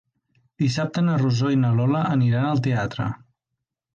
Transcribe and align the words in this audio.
Dissabte 0.63 1.03
na 1.09 1.17
Rosó 1.23 1.51
i 1.57 1.59
na 1.65 1.71
Lola 1.81 2.01
aniran 2.17 2.47
al 2.53 2.63
teatre. 2.69 3.09